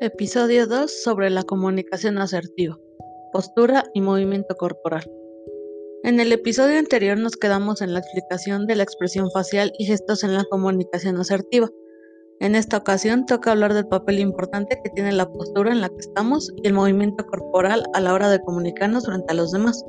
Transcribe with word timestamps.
Episodio 0.00 0.68
2 0.68 1.02
sobre 1.02 1.28
la 1.28 1.42
comunicación 1.42 2.18
asertiva, 2.18 2.78
postura 3.32 3.82
y 3.94 4.00
movimiento 4.00 4.54
corporal. 4.54 5.10
En 6.04 6.20
el 6.20 6.30
episodio 6.30 6.78
anterior 6.78 7.18
nos 7.18 7.36
quedamos 7.36 7.82
en 7.82 7.94
la 7.94 7.98
explicación 7.98 8.68
de 8.68 8.76
la 8.76 8.84
expresión 8.84 9.28
facial 9.32 9.72
y 9.76 9.86
gestos 9.86 10.22
en 10.22 10.34
la 10.34 10.44
comunicación 10.44 11.16
asertiva. 11.16 11.68
En 12.38 12.54
esta 12.54 12.76
ocasión 12.76 13.26
toca 13.26 13.50
hablar 13.50 13.74
del 13.74 13.88
papel 13.88 14.20
importante 14.20 14.80
que 14.84 14.90
tiene 14.90 15.10
la 15.10 15.28
postura 15.28 15.72
en 15.72 15.80
la 15.80 15.88
que 15.88 15.98
estamos 15.98 16.52
y 16.54 16.68
el 16.68 16.74
movimiento 16.74 17.26
corporal 17.26 17.82
a 17.92 18.00
la 18.00 18.14
hora 18.14 18.30
de 18.30 18.38
comunicarnos 18.38 19.04
frente 19.04 19.32
a 19.32 19.34
los 19.34 19.50
demás. 19.50 19.84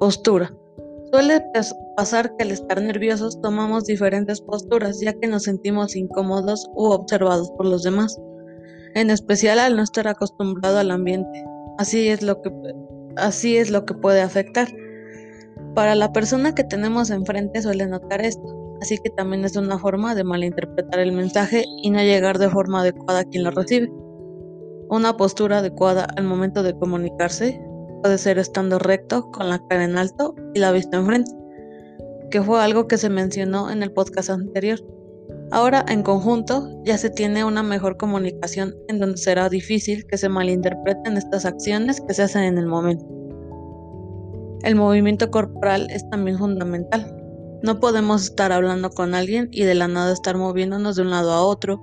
Postura. 0.00 0.52
Suele 1.12 1.44
pasar 1.96 2.34
que 2.34 2.42
al 2.42 2.50
estar 2.50 2.82
nerviosos 2.82 3.40
tomamos 3.40 3.84
diferentes 3.84 4.40
posturas 4.40 4.98
ya 4.98 5.12
que 5.12 5.28
nos 5.28 5.44
sentimos 5.44 5.94
incómodos 5.94 6.68
u 6.74 6.86
observados 6.86 7.50
por 7.52 7.66
los 7.66 7.84
demás, 7.84 8.18
en 8.94 9.10
especial 9.10 9.58
al 9.58 9.76
no 9.76 9.82
estar 9.82 10.08
acostumbrado 10.08 10.78
al 10.78 10.90
ambiente. 10.90 11.44
Así 11.78 12.08
es 12.08 12.22
lo 12.22 12.40
que, 12.42 12.50
así 13.16 13.56
es 13.56 13.70
lo 13.70 13.84
que 13.84 13.94
puede 13.94 14.20
afectar. 14.20 14.68
Para 15.74 15.94
la 15.94 16.12
persona 16.12 16.54
que 16.54 16.64
tenemos 16.64 17.10
enfrente 17.10 17.62
suele 17.62 17.86
notar 17.86 18.20
esto, 18.20 18.76
así 18.80 18.98
que 18.98 19.10
también 19.10 19.44
es 19.44 19.56
una 19.56 19.78
forma 19.78 20.14
de 20.14 20.24
malinterpretar 20.24 21.00
el 21.00 21.12
mensaje 21.12 21.64
y 21.82 21.90
no 21.90 22.00
llegar 22.00 22.38
de 22.38 22.50
forma 22.50 22.80
adecuada 22.80 23.20
a 23.20 23.24
quien 23.24 23.44
lo 23.44 23.50
recibe. 23.50 23.90
Una 24.90 25.16
postura 25.16 25.58
adecuada 25.58 26.06
al 26.16 26.24
momento 26.24 26.62
de 26.62 26.74
comunicarse 26.74 27.58
puede 28.02 28.18
ser 28.18 28.38
estando 28.38 28.78
recto, 28.78 29.30
con 29.30 29.48
la 29.48 29.58
cara 29.68 29.84
en 29.84 29.96
alto 29.96 30.34
y 30.54 30.58
la 30.58 30.72
vista 30.72 30.98
enfrente, 30.98 31.30
que 32.30 32.42
fue 32.42 32.60
algo 32.60 32.86
que 32.86 32.98
se 32.98 33.08
mencionó 33.08 33.70
en 33.70 33.82
el 33.82 33.92
podcast 33.92 34.28
anterior. 34.28 34.80
Ahora, 35.52 35.84
en 35.86 36.02
conjunto, 36.02 36.80
ya 36.82 36.96
se 36.96 37.10
tiene 37.10 37.44
una 37.44 37.62
mejor 37.62 37.98
comunicación 37.98 38.74
en 38.88 38.98
donde 38.98 39.18
será 39.18 39.50
difícil 39.50 40.06
que 40.06 40.16
se 40.16 40.30
malinterpreten 40.30 41.18
estas 41.18 41.44
acciones 41.44 42.00
que 42.00 42.14
se 42.14 42.22
hacen 42.22 42.44
en 42.44 42.56
el 42.56 42.66
momento. 42.66 43.04
El 44.62 44.76
movimiento 44.76 45.30
corporal 45.30 45.88
es 45.90 46.08
también 46.08 46.38
fundamental. 46.38 47.14
No 47.62 47.80
podemos 47.80 48.24
estar 48.24 48.50
hablando 48.50 48.88
con 48.88 49.14
alguien 49.14 49.50
y 49.52 49.64
de 49.64 49.74
la 49.74 49.88
nada 49.88 50.14
estar 50.14 50.38
moviéndonos 50.38 50.96
de 50.96 51.02
un 51.02 51.10
lado 51.10 51.32
a 51.32 51.42
otro, 51.42 51.82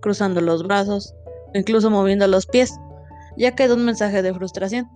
cruzando 0.00 0.40
los 0.40 0.62
brazos, 0.62 1.14
o 1.54 1.58
incluso 1.58 1.90
moviendo 1.90 2.26
los 2.26 2.46
pies, 2.46 2.72
ya 3.36 3.54
queda 3.54 3.74
un 3.74 3.84
mensaje 3.84 4.22
de 4.22 4.32
frustración. 4.32 4.88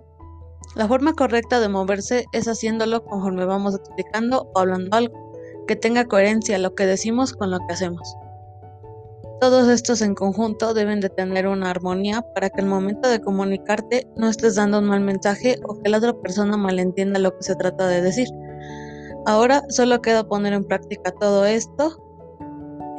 La 0.76 0.88
forma 0.88 1.12
correcta 1.12 1.60
de 1.60 1.68
moverse 1.68 2.24
es 2.32 2.48
haciéndolo 2.48 3.04
conforme 3.04 3.44
vamos 3.44 3.74
explicando 3.74 4.50
o 4.54 4.58
hablando 4.58 4.96
algo, 4.96 5.23
que 5.66 5.76
tenga 5.76 6.04
coherencia 6.04 6.58
lo 6.58 6.74
que 6.74 6.86
decimos 6.86 7.32
con 7.32 7.50
lo 7.50 7.58
que 7.66 7.74
hacemos. 7.74 8.16
Todos 9.40 9.68
estos 9.68 10.00
en 10.00 10.14
conjunto 10.14 10.72
deben 10.74 11.00
de 11.00 11.10
tener 11.10 11.46
una 11.46 11.70
armonía 11.70 12.22
para 12.34 12.48
que 12.50 12.60
al 12.60 12.66
momento 12.66 13.08
de 13.08 13.20
comunicarte 13.20 14.08
no 14.16 14.28
estés 14.28 14.54
dando 14.54 14.78
un 14.78 14.86
mal 14.86 15.00
mensaje 15.00 15.58
o 15.66 15.80
que 15.82 15.90
la 15.90 15.98
otra 15.98 16.14
persona 16.14 16.56
malentienda 16.56 17.18
lo 17.18 17.36
que 17.36 17.42
se 17.42 17.56
trata 17.56 17.86
de 17.88 18.00
decir. 18.00 18.28
Ahora 19.26 19.62
solo 19.68 20.00
queda 20.00 20.24
poner 20.24 20.52
en 20.52 20.64
práctica 20.64 21.10
todo 21.10 21.44
esto. 21.44 21.98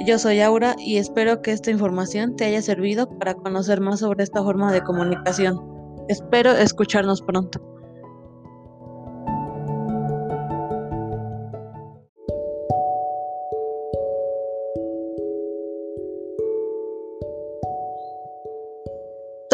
Yo 0.05 0.19
soy 0.19 0.41
Aura 0.41 0.75
y 0.77 0.97
espero 0.97 1.41
que 1.41 1.51
esta 1.51 1.71
información 1.71 2.35
te 2.35 2.45
haya 2.45 2.61
servido 2.61 3.09
para 3.17 3.33
conocer 3.33 3.79
más 3.79 4.01
sobre 4.01 4.23
esta 4.23 4.43
forma 4.43 4.71
de 4.71 4.81
comunicación. 4.81 5.59
Espero 6.09 6.51
escucharnos 6.51 7.21
pronto. 7.21 7.74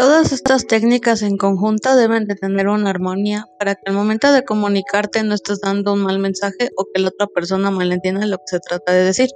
Todas 0.02 0.32
estas 0.32 0.66
técnicas 0.66 1.22
en 1.22 1.38
conjunto 1.38 1.96
deben 1.96 2.26
de 2.26 2.34
tener 2.34 2.68
una 2.68 2.90
armonía 2.90 3.46
para 3.60 3.76
que 3.76 3.84
al 3.86 3.94
momento 3.94 4.34
de 4.34 4.44
comunicarte 4.44 5.22
no 5.22 5.36
estés 5.36 5.62
dando 5.62 5.94
un 5.94 6.02
mal 6.02 6.18
mensaje 6.18 6.72
o 6.76 6.88
que 6.92 7.00
la 7.00 7.10
otra 7.10 7.28
persona 7.28 7.70
malentienda 7.70 8.26
lo 8.26 8.38
que 8.38 8.48
se 8.48 8.60
trata 8.62 8.94
de 8.94 9.04
decir. 9.04 9.30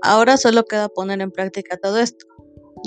Ahora 0.00 0.36
solo 0.36 0.62
queda 0.62 0.90
poner 0.90 1.20
en 1.20 1.32
práctica 1.32 1.76
todo 1.76 1.98
esto. 1.98 2.24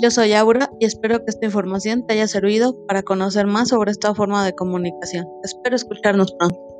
Yo 0.00 0.10
soy 0.10 0.32
Aura 0.32 0.70
y 0.80 0.86
espero 0.86 1.18
que 1.18 1.30
esta 1.30 1.44
información 1.44 2.06
te 2.06 2.14
haya 2.14 2.26
servido 2.26 2.86
para 2.86 3.02
conocer 3.02 3.46
más 3.46 3.68
sobre 3.68 3.90
esta 3.90 4.14
forma 4.14 4.42
de 4.42 4.54
comunicación. 4.54 5.26
Espero 5.42 5.76
escucharnos 5.76 6.32
pronto. 6.38 6.73